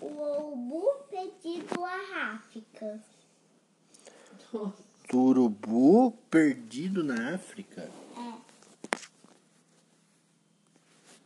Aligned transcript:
O 0.00 0.06
urubu 0.06 1.04
perdido 1.10 1.84
à 1.84 2.34
África. 2.34 3.02
Do 4.52 5.18
urubu 5.18 6.12
perdido 6.30 7.04
na 7.04 7.34
África. 7.34 7.82
É. 7.82 8.40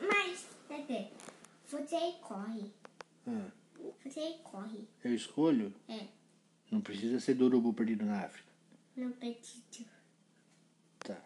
Mas, 0.00 0.46
Pepe, 0.68 1.10
você 1.68 2.12
corre. 2.20 2.70
Ah, 3.26 3.50
Você 4.04 4.38
corre. 4.44 4.86
eu 5.04 5.14
escolho? 5.14 5.72
É. 5.88 6.06
Não 6.70 6.80
precisa 6.80 7.18
ser 7.20 7.34
do 7.34 7.46
urubu 7.46 7.72
perdido 7.72 8.04
na 8.04 8.24
África. 8.24 8.48
No 8.96 9.10
perdido. 9.12 9.88
Tá. 11.00 11.16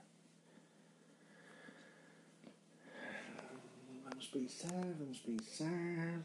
Vamos 4.05 4.27
pensar, 4.29 4.93
vamos 4.99 5.19
pensar. 5.21 6.23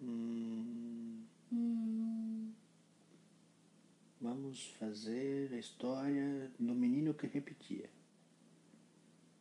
Hum, 0.00 1.26
Hum, 1.52 2.54
vamos 4.50 4.66
fazer 4.80 5.52
a 5.52 5.58
história 5.58 6.50
do 6.58 6.74
menino 6.74 7.14
que 7.14 7.28
repetia. 7.28 7.88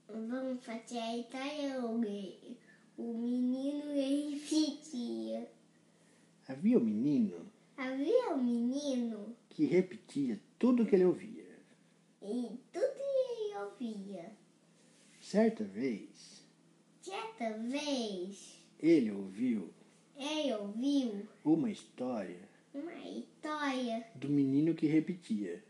vamos 0.07 0.63
fazer 0.63 0.99
a 0.99 1.17
história. 1.17 1.79
O, 1.83 1.99
o 2.95 3.17
menino 3.17 3.91
repetia. 3.91 5.49
Havia 6.47 6.77
um 6.77 6.83
menino 6.83 7.51
Havia 7.75 8.35
um 8.35 8.43
menino 8.43 9.35
que 9.49 9.65
repetia 9.65 10.39
tudo 10.59 10.85
que 10.85 10.95
ele 10.95 11.05
ouvia. 11.05 11.57
e 12.21 12.59
tudo 12.71 12.99
ele 12.99 13.57
ouvia. 13.57 14.31
Certa 15.19 15.63
vez, 15.63 16.43
Certa 17.01 17.57
vez, 17.57 18.59
ele 18.79 19.11
ouviu 19.11 19.73
ele 20.15 20.53
ouviu 20.53 21.27
uma 21.45 21.71
história 21.71 22.47
uma 22.73 22.93
história 22.93 24.05
do 24.15 24.29
menino 24.29 24.73
que 24.73 24.87
repetia. 24.87 25.63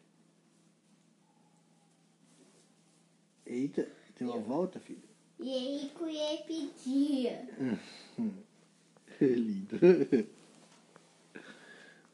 Eita, 3.45 3.87
tem 4.15 4.27
uma 4.27 4.37
volta, 4.39 4.79
filho? 4.79 5.09
e 5.39 5.49
ele 5.49 5.91
repetia. 6.37 7.47
Lindo. 9.21 9.77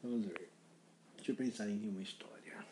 Vamos 0.02 0.26
ver. 0.26 0.48
Deixa 1.16 1.32
eu 1.32 1.36
pensar 1.36 1.68
em 1.68 1.88
uma 1.88 2.02
história. 2.02 2.64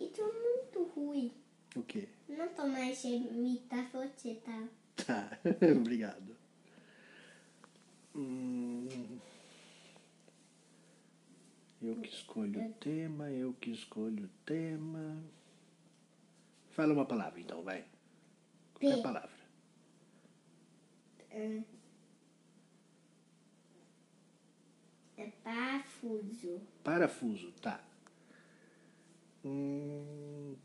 Isso 0.00 0.20
é 0.20 0.24
muito 0.24 0.84
ruim. 0.94 1.32
O 1.76 1.82
quê? 1.82 2.08
Não 2.28 2.48
tô 2.48 2.66
mais 2.66 3.04
imitar 3.04 3.90
você, 3.90 4.34
tá? 4.36 4.68
Tá, 5.06 5.38
obrigado. 5.76 6.36
Hum, 8.14 9.18
eu 11.80 11.91
que 12.02 12.08
escolho 12.08 12.66
o 12.66 12.72
tema, 12.74 13.30
eu 13.30 13.54
que 13.54 13.70
escolho 13.70 14.24
o 14.24 14.44
tema. 14.44 15.22
Fala 16.70 16.92
uma 16.92 17.06
palavra 17.06 17.40
então, 17.40 17.62
vai. 17.62 17.84
Qualquer 18.74 18.96
P. 18.96 19.02
palavra. 19.02 19.30
Hum. 21.32 21.64
É 25.16 25.26
parafuso. 25.44 26.60
Parafuso, 26.82 27.52
tá. 27.60 27.82
Hum, 29.44 30.56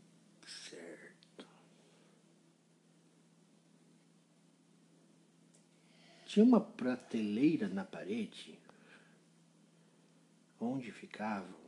certo. 0.46 1.46
Tinha 6.26 6.44
uma 6.44 6.60
prateleira 6.60 7.68
na 7.68 7.84
parede 7.84 8.58
onde 10.60 10.90
ficavam 10.92 11.58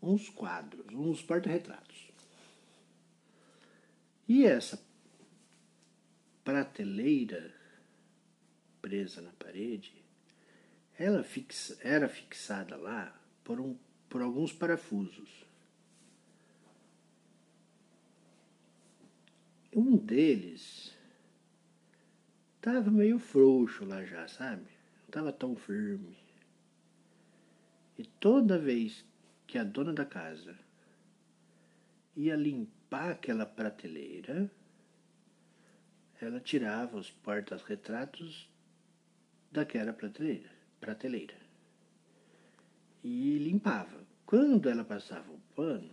uns 0.00 0.28
quadros, 0.28 0.86
uns 0.92 1.22
porta-retratos. 1.22 2.10
E 4.28 4.44
essa 4.44 4.82
prateleira 6.44 7.54
presa 8.80 9.22
na 9.22 9.32
parede 9.32 10.04
ela 10.98 11.24
fixa, 11.24 11.76
era 11.82 12.08
fixada 12.08 12.76
lá 12.76 13.12
por, 13.42 13.60
um, 13.60 13.76
por 14.08 14.22
alguns 14.22 14.52
parafusos. 14.52 15.44
Um 19.74 19.96
deles 19.96 20.96
estava 22.56 22.90
meio 22.90 23.18
frouxo 23.18 23.84
lá 23.84 24.04
já, 24.04 24.28
sabe? 24.28 24.62
Não 24.62 25.06
estava 25.06 25.32
tão 25.32 25.56
firme. 25.56 26.16
E 27.98 28.04
toda 28.04 28.58
vez 28.58 29.04
que 29.46 29.58
a 29.58 29.64
dona 29.64 29.92
da 29.92 30.04
casa 30.04 30.56
ia 32.16 32.36
limpar 32.36 33.12
aquela 33.12 33.46
prateleira, 33.46 34.50
ela 36.20 36.40
tirava 36.40 36.96
os 36.96 37.10
portas-retratos 37.10 38.48
daquela 39.50 39.92
prateleira, 39.92 40.50
prateleira 40.80 41.44
e 43.04 43.38
limpava. 43.38 44.02
Quando 44.24 44.68
ela 44.70 44.82
passava 44.82 45.30
o 45.30 45.38
pano, 45.54 45.90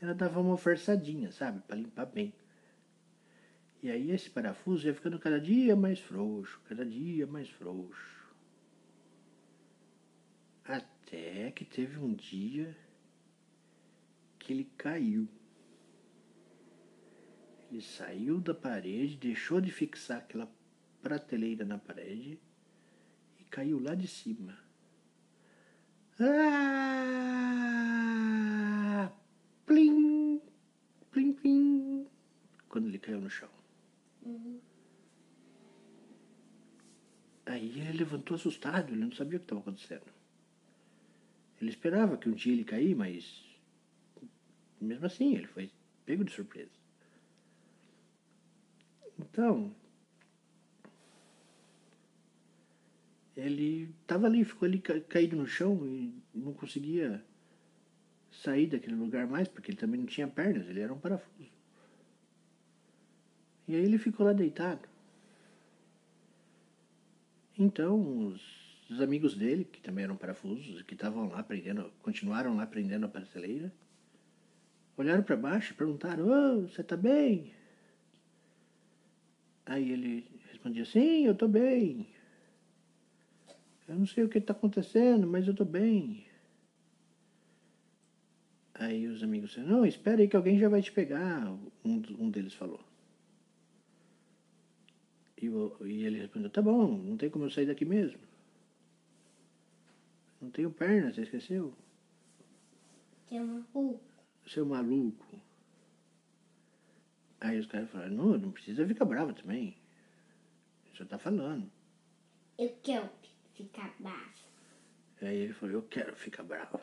ela 0.00 0.14
dava 0.14 0.40
uma 0.40 0.56
forçadinha, 0.56 1.32
sabe, 1.32 1.60
para 1.66 1.76
limpar 1.76 2.06
bem. 2.06 2.32
E 3.82 3.90
aí 3.90 4.12
esse 4.12 4.30
parafuso 4.30 4.86
ia 4.86 4.94
ficando 4.94 5.18
cada 5.18 5.40
dia 5.40 5.74
mais 5.74 5.98
frouxo, 5.98 6.60
cada 6.68 6.86
dia 6.86 7.26
mais 7.26 7.50
frouxo. 7.50 8.17
Até 10.68 11.50
que 11.52 11.64
teve 11.64 11.98
um 11.98 12.12
dia 12.12 12.76
que 14.38 14.52
ele 14.52 14.64
caiu. 14.76 15.26
Ele 17.70 17.80
saiu 17.80 18.38
da 18.38 18.52
parede, 18.54 19.16
deixou 19.16 19.62
de 19.62 19.72
fixar 19.72 20.18
aquela 20.18 20.52
prateleira 21.00 21.64
na 21.64 21.78
parede 21.78 22.38
e 23.40 23.44
caiu 23.44 23.78
lá 23.80 23.94
de 23.94 24.06
cima. 24.06 24.58
Ah! 26.20 26.68
Plim! 29.64 30.42
Plim, 31.10 31.32
plim! 31.32 32.06
Quando 32.68 32.88
ele 32.88 32.98
caiu 32.98 33.22
no 33.22 33.30
chão. 33.30 33.48
Aí 37.46 37.80
ele 37.80 37.96
levantou 37.96 38.34
assustado, 38.34 38.92
ele 38.92 39.00
não 39.00 39.12
sabia 39.12 39.38
o 39.38 39.40
que 39.40 39.46
estava 39.46 39.62
acontecendo. 39.62 40.18
Ele 41.60 41.70
esperava 41.70 42.16
que 42.16 42.28
um 42.28 42.32
dia 42.32 42.52
ele 42.52 42.64
cair, 42.64 42.94
mas 42.94 43.44
mesmo 44.80 45.06
assim 45.06 45.34
ele 45.34 45.46
foi 45.46 45.70
pego 46.06 46.24
de 46.24 46.32
surpresa. 46.32 46.70
Então, 49.18 49.74
ele 53.36 53.94
estava 54.00 54.26
ali, 54.26 54.44
ficou 54.44 54.66
ali 54.66 54.80
ca- 54.80 55.00
caído 55.00 55.36
no 55.36 55.46
chão 55.46 55.86
e 55.86 56.12
não 56.34 56.52
conseguia 56.52 57.24
sair 58.30 58.66
daquele 58.68 58.94
lugar 58.96 59.26
mais, 59.26 59.48
porque 59.48 59.70
ele 59.70 59.78
também 59.78 60.00
não 60.00 60.06
tinha 60.06 60.28
pernas, 60.28 60.68
ele 60.68 60.80
era 60.80 60.92
um 60.92 60.98
parafuso. 60.98 61.50
E 63.66 63.74
aí 63.74 63.82
ele 63.82 63.98
ficou 63.98 64.24
lá 64.24 64.32
deitado. 64.32 64.88
Então, 67.58 68.26
os, 68.28 68.67
os 68.90 69.00
amigos 69.00 69.34
dele, 69.34 69.64
que 69.64 69.80
também 69.80 70.04
eram 70.04 70.16
parafusos, 70.16 70.82
que 70.82 70.94
estavam 70.94 71.28
lá 71.28 71.40
aprendendo, 71.40 71.92
continuaram 72.02 72.56
lá 72.56 72.62
aprendendo 72.62 73.04
a 73.06 73.08
prateleira, 73.08 73.72
olharam 74.96 75.22
para 75.22 75.36
baixo 75.36 75.72
e 75.72 75.76
perguntaram: 75.76 76.26
Ô, 76.26 76.62
você 76.62 76.82
tá 76.82 76.96
bem? 76.96 77.52
Aí 79.66 79.90
ele 79.92 80.26
respondia: 80.50 80.84
Sim, 80.84 81.26
eu 81.26 81.34
tô 81.34 81.46
bem. 81.46 82.06
Eu 83.86 83.96
não 83.96 84.06
sei 84.06 84.24
o 84.24 84.28
que 84.28 84.38
está 84.38 84.52
acontecendo, 84.52 85.26
mas 85.26 85.46
eu 85.46 85.54
tô 85.54 85.64
bem. 85.64 86.26
Aí 88.74 89.06
os 89.08 89.22
amigos 89.22 89.50
disseram, 89.50 89.68
não, 89.68 89.86
espera 89.86 90.20
aí 90.20 90.28
que 90.28 90.36
alguém 90.36 90.58
já 90.58 90.68
vai 90.68 90.80
te 90.80 90.92
pegar, 90.92 91.50
um, 91.84 92.02
um 92.18 92.30
deles 92.30 92.54
falou. 92.54 92.80
E, 95.40 95.48
o- 95.48 95.76
e 95.84 96.04
ele 96.04 96.18
respondeu, 96.20 96.50
tá 96.50 96.62
bom, 96.62 96.96
não 96.96 97.16
tem 97.16 97.28
como 97.30 97.44
eu 97.46 97.50
sair 97.50 97.66
daqui 97.66 97.84
mesmo. 97.84 98.18
Não 100.48 100.52
tenho 100.52 100.70
perna, 100.70 101.12
você 101.12 101.20
esqueceu? 101.20 101.74
Tem 103.28 103.38
uma 103.38 103.60
rua. 103.74 104.00
Seu 104.46 104.64
maluco. 104.64 105.38
Aí 107.38 107.58
os 107.58 107.66
caras 107.66 107.90
falaram, 107.90 108.14
não, 108.14 108.38
não 108.38 108.50
precisa 108.50 108.86
ficar 108.86 109.04
bravo 109.04 109.34
também. 109.34 109.76
Você 110.90 111.04
tá 111.04 111.18
falando. 111.18 111.70
Eu 112.56 112.74
quero 112.82 113.10
ficar 113.52 113.94
bravo. 114.00 114.32
Aí 115.20 115.36
ele 115.36 115.52
falou, 115.52 115.74
eu 115.74 115.82
quero 115.82 116.16
ficar 116.16 116.44
bravo. 116.44 116.80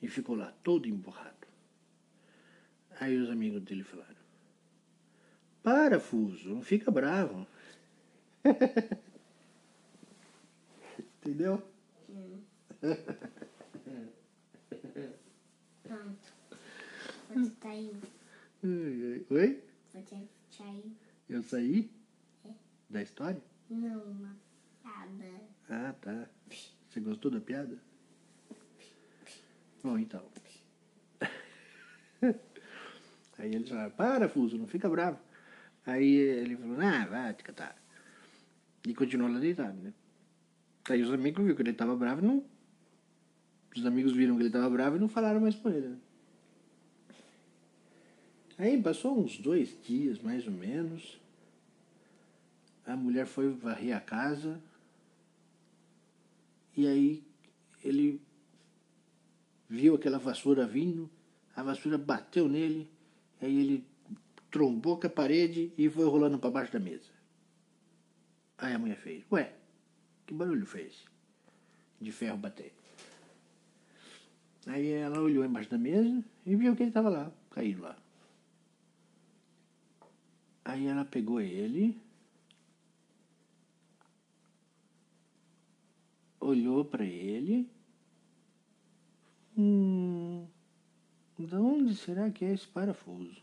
E 0.00 0.06
ficou 0.06 0.36
lá 0.36 0.52
todo 0.62 0.86
emburrado. 0.86 1.48
Aí 3.00 3.18
os 3.18 3.28
amigos 3.28 3.60
dele 3.62 3.82
falaram: 3.82 4.14
Parafuso, 5.64 6.50
não 6.50 6.62
fica 6.62 6.92
bravo. 6.92 7.44
Entendeu? 11.18 11.73
Pronto. 15.82 16.32
Você 17.30 17.52
saiu. 17.62 17.94
Oi? 19.30 19.62
Você 19.90 20.28
saiu. 20.50 20.92
Eu 21.28 21.42
saí? 21.42 21.90
Da 22.90 23.02
história? 23.02 23.42
Não, 23.70 24.02
uma 24.02 24.36
piada. 24.82 25.40
Ah, 25.70 25.94
tá. 26.00 26.28
Você 26.88 27.00
gostou 27.00 27.30
da 27.30 27.40
piada? 27.40 27.78
Bom, 29.82 29.98
então. 29.98 30.22
Aí 33.38 33.54
eles 33.54 33.68
falaram, 33.68 33.90
para, 33.92 34.28
Fuso, 34.28 34.58
não 34.58 34.66
fica 34.66 34.88
bravo. 34.88 35.18
Aí 35.86 36.14
ele 36.14 36.56
falou, 36.56 36.78
ah, 36.80 37.06
vai 37.06 37.34
te 37.34 37.44
catar. 37.44 37.76
E 38.86 38.94
continuou 38.94 39.30
lá 39.30 39.38
deitado, 39.38 39.80
né? 39.80 39.92
Aí 40.90 41.02
os 41.02 41.10
amigos 41.10 41.42
viram 41.42 41.56
que 41.56 41.62
ele 41.62 41.72
tava 41.72 41.96
bravo 41.96 42.22
e 42.22 42.26
não. 42.26 42.53
Os 43.74 43.84
amigos 43.84 44.12
viram 44.12 44.36
que 44.36 44.42
ele 44.42 44.50
tava 44.50 44.70
bravo 44.70 44.96
e 44.96 45.00
não 45.00 45.08
falaram 45.08 45.40
mais 45.40 45.54
com 45.54 45.68
ele, 45.68 45.88
né? 45.88 45.98
Aí 48.56 48.80
passou 48.80 49.18
uns 49.18 49.38
dois 49.38 49.76
dias, 49.82 50.20
mais 50.20 50.46
ou 50.46 50.52
menos. 50.52 51.20
A 52.86 52.94
mulher 52.94 53.26
foi 53.26 53.50
varrer 53.50 53.96
a 53.96 54.00
casa. 54.00 54.60
E 56.76 56.86
aí 56.86 57.24
ele 57.82 58.20
viu 59.68 59.96
aquela 59.96 60.18
vassoura 60.18 60.66
vindo, 60.66 61.10
a 61.54 61.62
vassoura 61.62 61.98
bateu 61.98 62.48
nele, 62.48 62.88
aí 63.40 63.58
ele 63.58 63.84
trombou 64.50 64.98
com 64.98 65.06
a 65.06 65.10
parede 65.10 65.72
e 65.76 65.88
foi 65.88 66.04
rolando 66.04 66.38
para 66.38 66.50
baixo 66.50 66.72
da 66.72 66.78
mesa. 66.78 67.10
Aí 68.56 68.72
a 68.72 68.78
mulher 68.78 68.96
fez, 68.96 69.24
ué, 69.32 69.52
que 70.26 70.32
barulho 70.32 70.64
esse? 70.76 71.04
De 72.00 72.12
ferro 72.12 72.36
bater. 72.36 72.72
Aí 74.66 74.90
ela 74.92 75.20
olhou 75.20 75.44
embaixo 75.44 75.70
da 75.70 75.78
mesa 75.78 76.24
e 76.46 76.56
viu 76.56 76.74
que 76.74 76.82
ele 76.82 76.90
estava 76.90 77.08
lá, 77.08 77.30
caído 77.50 77.82
lá. 77.82 77.96
Aí 80.64 80.86
ela 80.86 81.04
pegou 81.04 81.40
ele, 81.40 82.00
olhou 86.40 86.84
para 86.84 87.04
ele. 87.04 87.68
Hum, 89.56 90.46
de 91.38 91.54
onde 91.54 91.94
será 91.94 92.30
que 92.30 92.44
é 92.44 92.52
esse 92.52 92.66
parafuso? 92.66 93.42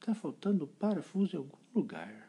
Tá 0.00 0.14
faltando 0.14 0.66
parafuso 0.66 1.36
em 1.36 1.38
algum 1.38 1.56
lugar. 1.74 2.28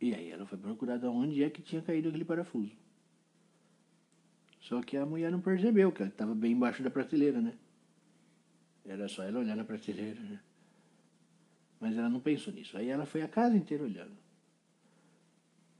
E 0.00 0.14
aí 0.14 0.30
ela 0.30 0.46
foi 0.46 0.56
procurar 0.56 0.96
de 0.96 1.06
onde 1.06 1.42
é 1.42 1.50
que 1.50 1.60
tinha 1.60 1.82
caído 1.82 2.08
aquele 2.08 2.24
parafuso. 2.24 2.72
Só 4.60 4.82
que 4.82 4.96
a 4.96 5.06
mulher 5.06 5.32
não 5.32 5.40
percebeu, 5.40 5.90
que 5.90 6.02
estava 6.02 6.34
bem 6.34 6.52
embaixo 6.52 6.82
da 6.82 6.90
prateleira, 6.90 7.40
né? 7.40 7.54
Era 8.84 9.08
só 9.08 9.22
ela 9.22 9.40
olhar 9.40 9.56
na 9.56 9.64
prateleira, 9.64 10.20
né? 10.20 10.40
Mas 11.80 11.96
ela 11.96 12.10
não 12.10 12.20
pensou 12.20 12.52
nisso. 12.52 12.76
Aí 12.76 12.88
ela 12.88 13.06
foi 13.06 13.22
a 13.22 13.28
casa 13.28 13.56
inteira 13.56 13.82
olhando. 13.84 14.16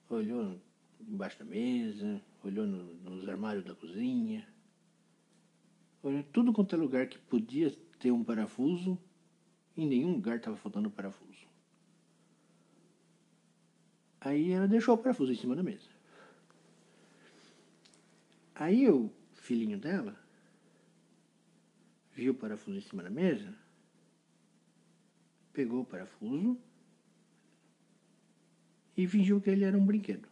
Olhou 0.08 0.58
embaixo 1.00 1.38
da 1.38 1.44
mesa, 1.44 2.20
olhou 2.42 2.66
no, 2.66 2.94
nos 2.94 3.28
armários 3.28 3.64
da 3.64 3.74
cozinha. 3.74 4.48
Olhou 6.02 6.22
tudo 6.32 6.52
quanto 6.52 6.74
é 6.74 6.78
lugar 6.78 7.06
que 7.06 7.18
podia 7.18 7.70
ter 7.98 8.10
um 8.10 8.24
parafuso. 8.24 8.98
Em 9.76 9.86
nenhum 9.86 10.12
lugar 10.12 10.38
estava 10.38 10.56
faltando 10.56 10.90
parafuso. 10.90 11.46
Aí 14.20 14.50
ela 14.52 14.66
deixou 14.66 14.94
o 14.94 14.98
parafuso 14.98 15.32
em 15.32 15.36
cima 15.36 15.54
da 15.54 15.62
mesa. 15.62 15.99
Aí 18.60 18.86
o 18.90 19.10
filhinho 19.32 19.78
dela 19.78 20.14
viu 22.12 22.32
o 22.32 22.34
parafuso 22.34 22.76
em 22.76 22.82
cima 22.82 23.02
da 23.02 23.08
mesa, 23.08 23.56
pegou 25.50 25.80
o 25.80 25.84
parafuso 25.86 26.60
e 28.94 29.08
fingiu 29.08 29.40
que 29.40 29.48
ele 29.48 29.64
era 29.64 29.78
um 29.78 29.86
brinquedo. 29.86 30.28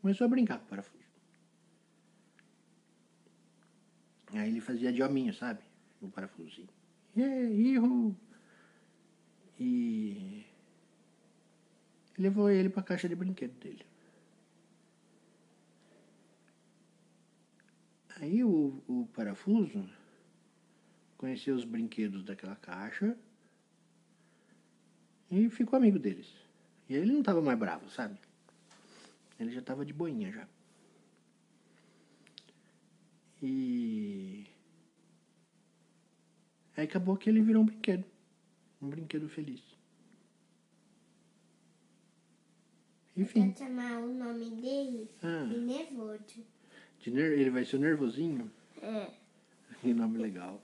Começou 0.00 0.26
a 0.26 0.28
brincar 0.28 0.60
com 0.60 0.66
o 0.66 0.68
parafuso. 0.68 1.02
Aí 4.34 4.48
ele 4.48 4.60
fazia 4.60 4.92
de 4.92 5.02
hominho, 5.02 5.34
sabe? 5.34 5.64
No 6.00 6.08
parafusinho. 6.08 6.68
Yeah, 7.16 7.50
ihu! 7.50 8.16
E 9.58 10.46
levou 12.16 12.48
ele 12.48 12.68
para 12.68 12.82
a 12.82 12.84
caixa 12.84 13.08
de 13.08 13.16
brinquedo 13.16 13.58
dele. 13.58 13.84
Aí 18.20 18.42
o, 18.86 19.02
o 19.02 19.06
parafuso 19.08 19.88
conheceu 21.16 21.54
os 21.54 21.64
brinquedos 21.64 22.22
daquela 22.24 22.56
caixa 22.56 23.16
e 25.30 25.48
ficou 25.50 25.76
amigo 25.76 25.98
deles. 25.98 26.32
E 26.88 26.94
ele 26.94 27.12
não 27.12 27.20
estava 27.20 27.42
mais 27.42 27.58
bravo, 27.58 27.88
sabe? 27.90 28.18
Ele 29.38 29.50
já 29.50 29.60
estava 29.60 29.84
de 29.84 29.92
boinha 29.92 30.32
já. 30.32 30.48
E 33.42 34.46
aí 36.76 36.84
acabou 36.84 37.16
que 37.16 37.28
ele 37.28 37.40
virou 37.40 37.62
um 37.62 37.66
brinquedo. 37.66 38.04
Um 38.80 38.88
brinquedo 38.88 39.28
feliz. 39.28 39.62
Enfim. 43.16 43.46
Vou 43.48 43.56
chamar 43.56 43.98
o 43.98 44.14
nome 44.14 44.50
dele 44.50 45.08
Ah. 45.22 45.44
de 45.44 45.58
nervoso. 45.58 46.44
De 47.00 47.10
ner 47.10 47.32
ele 47.32 47.50
vai 47.50 47.64
ser 47.64 47.76
o 47.76 47.80
nervosinho. 47.80 48.50
É. 48.82 49.10
Que 49.80 49.92
nome 49.94 50.18
legal. 50.18 50.60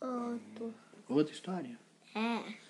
Outro. 0.00 0.74
Outra 1.08 1.32
história. 1.34 1.78
É. 2.14 2.69